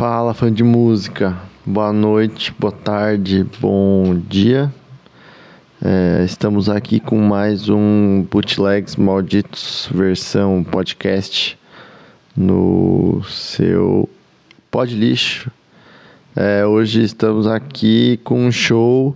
Fala, 0.00 0.32
fã 0.32 0.50
de 0.50 0.64
música. 0.64 1.36
Boa 1.66 1.92
noite, 1.92 2.54
boa 2.58 2.72
tarde, 2.72 3.46
bom 3.60 4.18
dia. 4.18 4.72
É, 5.84 6.24
estamos 6.24 6.70
aqui 6.70 6.98
com 6.98 7.18
mais 7.18 7.68
um 7.68 8.22
Bootlegs 8.22 8.96
Malditos 8.96 9.90
versão 9.92 10.64
podcast 10.64 11.58
no 12.34 13.22
seu 13.28 14.08
pod 14.70 14.96
lixo. 14.96 15.50
É, 16.34 16.64
hoje 16.64 17.02
estamos 17.02 17.46
aqui 17.46 18.18
com 18.24 18.46
um 18.46 18.50
show 18.50 19.14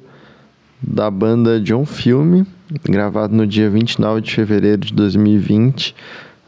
da 0.83 1.11
banda 1.11 1.59
John 1.63 1.87
Filme, 1.87 2.47
gravado 2.85 3.35
no 3.35 3.47
dia 3.47 3.71
29 3.71 4.21
de 4.21 4.35
fevereiro 4.35 4.83
de 4.83 4.93
2020 4.93 5.97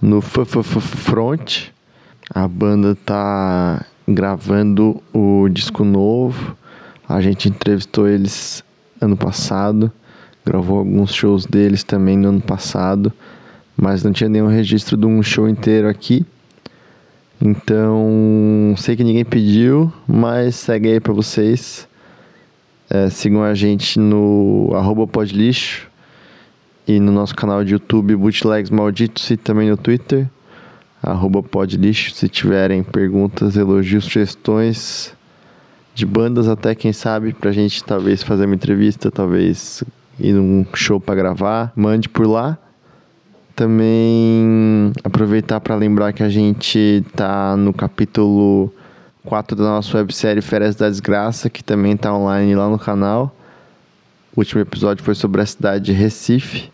no 0.03 0.21
FFF 0.21 0.79
Front. 0.79 1.71
A 2.29 2.47
banda 2.47 2.95
tá 2.95 3.87
gravando 4.07 5.03
o 5.13 5.49
disco 5.49 5.85
novo. 5.85 6.57
A 7.09 7.21
gente 7.21 7.49
entrevistou 7.49 8.09
eles 8.09 8.65
ano 9.01 9.17
passado, 9.17 9.91
gravou 10.45 10.79
alguns 10.79 11.13
shows 11.13 11.45
deles 11.45 11.83
também 11.85 12.17
no 12.17 12.29
ano 12.29 12.41
passado, 12.41 13.13
mas 13.77 14.03
não 14.03 14.13
tinha 14.13 14.29
nenhum 14.29 14.49
registro 14.49 14.97
de 14.97 15.07
um 15.07 15.23
show 15.23 15.49
inteiro 15.49 15.89
aqui. 15.89 16.25
Então, 17.41 18.75
sei 18.79 18.97
que 18.97 19.05
ninguém 19.05 19.25
pediu, 19.25 19.93
mas 20.07 20.57
segue 20.57 20.89
aí 20.89 21.01
pra 21.01 21.13
vocês. 21.13 21.87
É, 22.89 23.11
sigam 23.11 23.43
a 23.43 23.53
gente 23.53 23.99
no 23.99 24.71
arroba 24.75 25.07
podlixo 25.07 25.89
e 26.87 27.01
no 27.01 27.11
nosso 27.11 27.35
canal 27.35 27.65
de 27.65 27.73
YouTube 27.73 28.15
Bootlegs 28.15 28.71
Malditos 28.71 29.29
e 29.31 29.37
também 29.37 29.69
no 29.69 29.77
Twitter 29.77 30.29
arroba 31.03 31.43
podlixo 31.43 32.15
se 32.15 32.29
tiverem 32.29 32.83
perguntas, 32.83 33.57
elogios, 33.57 34.05
sugestões 34.05 35.15
de 35.95 36.05
bandas 36.05 36.47
até 36.47 36.75
quem 36.75 36.93
sabe 36.93 37.33
pra 37.33 37.53
gente 37.53 37.83
talvez 37.83 38.23
fazer 38.23 38.45
uma 38.45 38.55
entrevista, 38.55 39.11
talvez 39.11 39.83
ir 40.21 40.35
num 40.35 40.67
show 40.75 41.01
para 41.01 41.15
gravar, 41.15 41.73
mande 41.75 42.09
por 42.09 42.27
lá. 42.27 42.59
Também 43.55 44.93
aproveitar 45.03 45.59
para 45.61 45.75
lembrar 45.75 46.13
que 46.13 46.23
a 46.23 46.29
gente 46.29 47.03
tá 47.15 47.57
no 47.57 47.73
capítulo 47.73 48.71
4 49.25 49.57
da 49.57 49.65
nossa 49.65 49.97
websérie 49.97 50.43
Férias 50.43 50.77
da 50.77 50.91
Desgraça, 50.91 51.49
que 51.49 51.65
também 51.65 51.97
tá 51.97 52.15
online 52.15 52.55
lá 52.55 52.69
no 52.69 52.79
canal. 52.79 53.35
O 54.37 54.41
último 54.41 54.61
episódio 54.61 55.03
foi 55.03 55.15
sobre 55.15 55.41
a 55.41 55.47
cidade 55.47 55.87
de 55.87 55.93
Recife. 55.93 56.71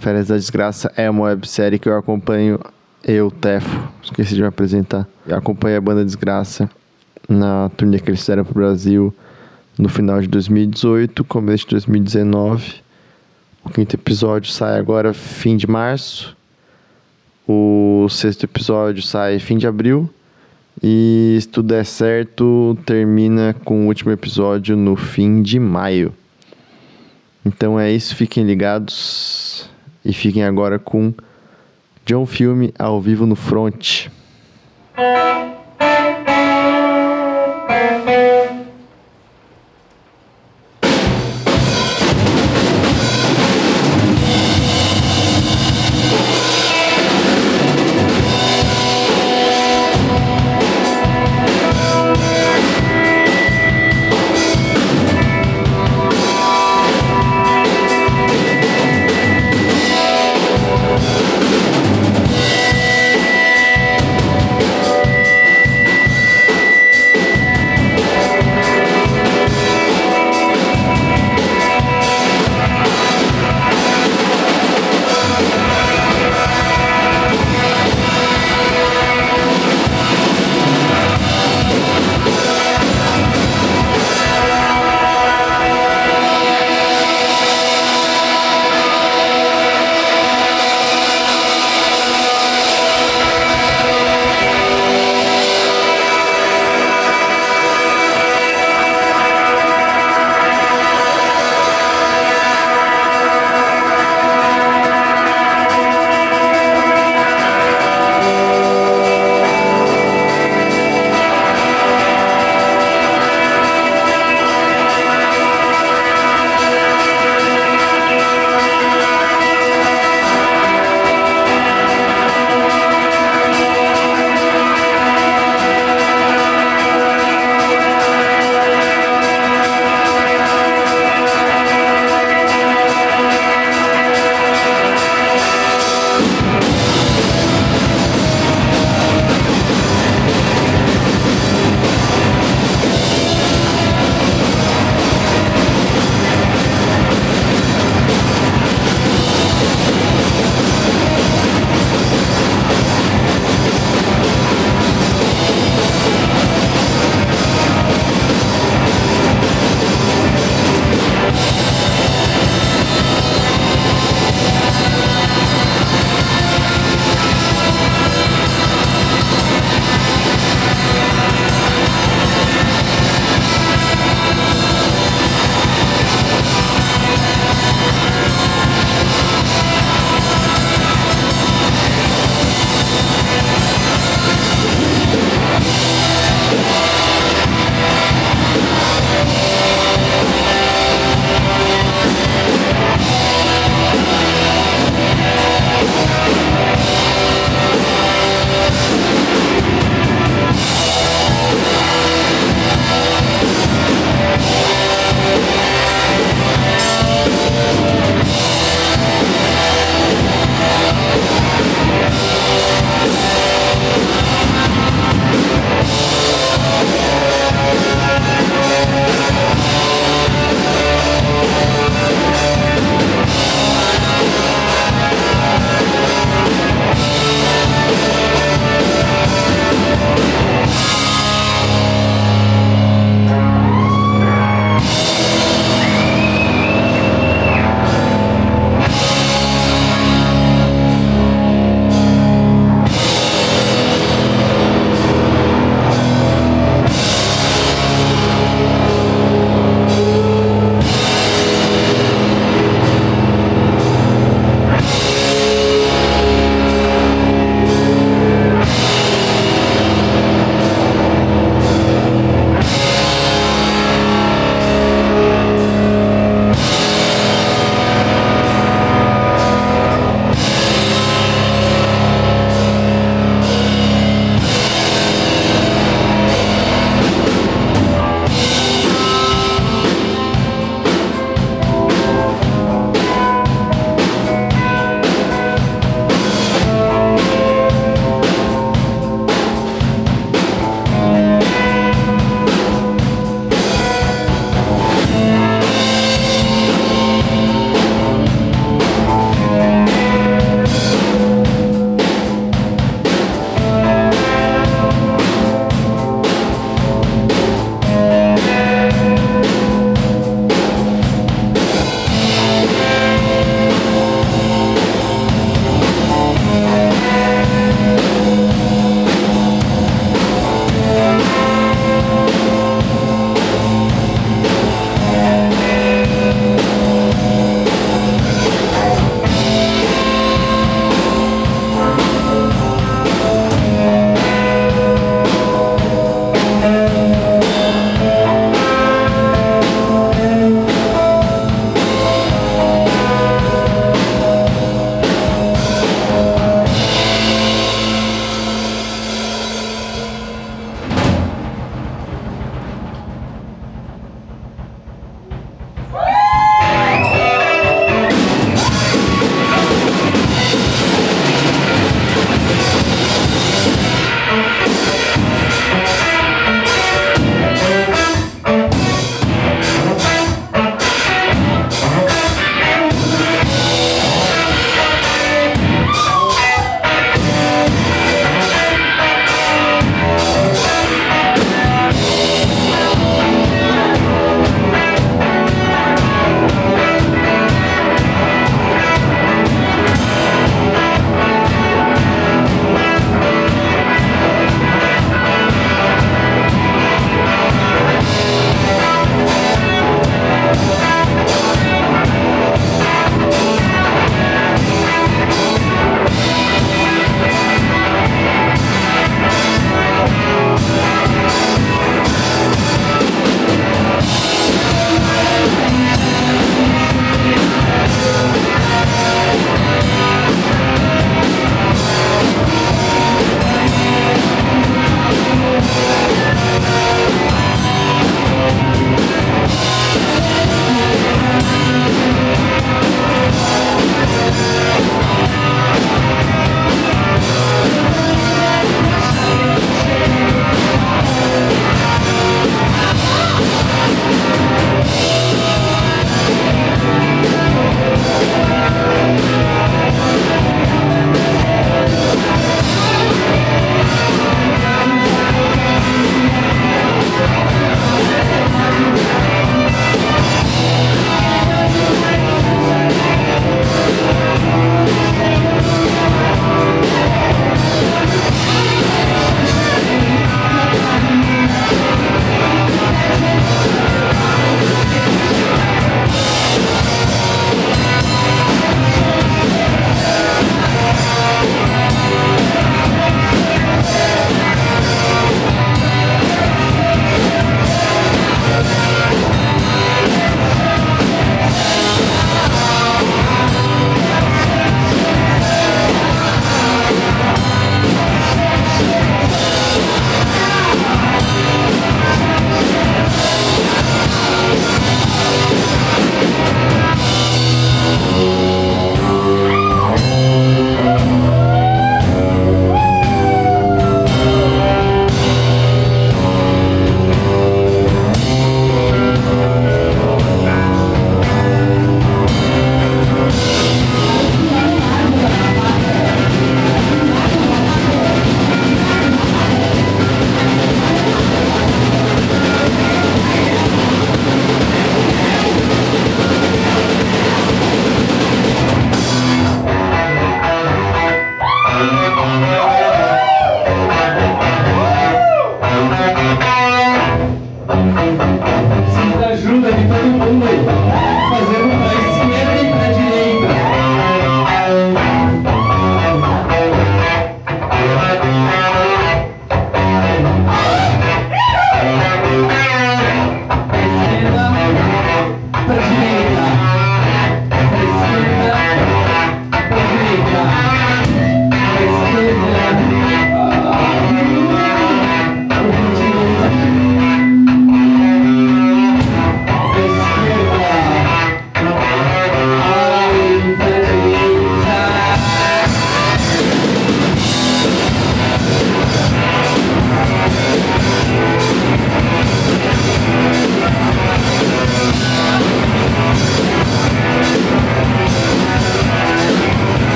Férias 0.00 0.26
da 0.26 0.36
Desgraça 0.36 0.92
é 0.96 1.08
uma 1.08 1.26
websérie 1.26 1.78
que 1.78 1.88
eu 1.88 1.96
acompanho, 1.96 2.58
eu, 3.06 3.30
Tefo, 3.30 3.88
esqueci 4.02 4.34
de 4.34 4.40
me 4.40 4.48
apresentar. 4.48 5.06
Eu 5.26 5.36
acompanho 5.36 5.76
a 5.76 5.80
banda 5.80 6.04
Desgraça 6.04 6.70
na 7.28 7.70
turnê 7.76 7.98
que 7.98 8.10
eles 8.10 8.20
fizeram 8.20 8.44
pro 8.44 8.54
Brasil 8.54 9.14
no 9.78 9.88
final 9.88 10.20
de 10.20 10.28
2018, 10.28 11.22
começo 11.24 11.64
de 11.64 11.70
2019. 11.72 12.76
O 13.62 13.70
quinto 13.70 13.94
episódio 13.96 14.50
sai 14.50 14.78
agora 14.78 15.12
fim 15.12 15.56
de 15.56 15.66
março. 15.66 16.36
O 17.46 18.06
sexto 18.08 18.44
episódio 18.44 19.02
sai 19.02 19.38
fim 19.38 19.58
de 19.58 19.66
abril. 19.66 20.08
E 20.82 21.38
se 21.40 21.48
tudo 21.48 21.68
der 21.68 21.84
certo, 21.84 22.76
termina 22.86 23.54
com 23.64 23.84
o 23.84 23.86
último 23.86 24.12
episódio 24.12 24.76
no 24.76 24.96
fim 24.96 25.42
de 25.42 25.58
maio. 25.58 26.12
Então 27.44 27.78
é 27.78 27.92
isso, 27.92 28.16
fiquem 28.16 28.44
ligados 28.44 29.68
e 30.02 30.12
fiquem 30.12 30.42
agora 30.42 30.78
com 30.78 31.12
John 32.06 32.26
Filme 32.26 32.72
ao 32.78 33.00
vivo 33.00 33.24
no 33.24 33.34
front. 33.34 34.10